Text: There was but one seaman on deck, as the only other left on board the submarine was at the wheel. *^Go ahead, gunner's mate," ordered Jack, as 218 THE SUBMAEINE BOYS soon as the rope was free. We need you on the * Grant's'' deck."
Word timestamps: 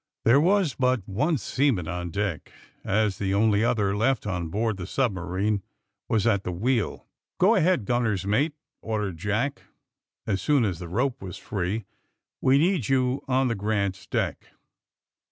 There 0.25 0.41
was 0.41 0.73
but 0.73 1.07
one 1.07 1.37
seaman 1.37 1.87
on 1.87 2.09
deck, 2.09 2.51
as 2.83 3.19
the 3.19 3.35
only 3.35 3.63
other 3.63 3.95
left 3.95 4.25
on 4.25 4.47
board 4.49 4.77
the 4.77 4.87
submarine 4.87 5.61
was 6.09 6.25
at 6.25 6.43
the 6.43 6.51
wheel. 6.51 7.05
*^Go 7.39 7.55
ahead, 7.55 7.85
gunner's 7.85 8.25
mate," 8.25 8.55
ordered 8.81 9.17
Jack, 9.17 9.61
as 10.25 10.41
218 10.41 10.41
THE 10.41 10.41
SUBMAEINE 10.41 10.41
BOYS 10.41 10.41
soon 10.41 10.65
as 10.73 10.79
the 10.79 10.89
rope 10.95 11.21
was 11.21 11.37
free. 11.37 11.85
We 12.41 12.57
need 12.57 12.89
you 12.89 13.21
on 13.27 13.47
the 13.47 13.55
* 13.55 13.55
Grant's'' 13.63 14.07
deck." 14.09 14.47